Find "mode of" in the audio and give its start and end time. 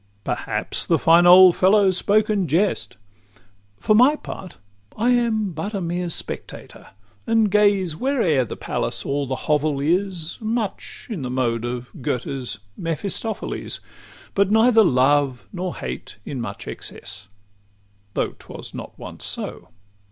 11.29-11.89